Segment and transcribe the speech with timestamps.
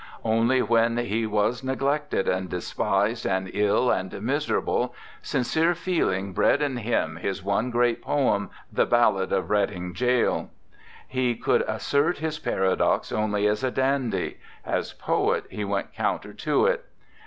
[0.23, 6.59] Only when he was neglected and despised and ill and miserable, sin cere feeling bred
[6.59, 10.49] in him his one great poem: The Ballad of Reading Gaol
[11.07, 16.65] He could assert his paradox only as a dandy; as poet he went counter to
[16.65, 16.85] it.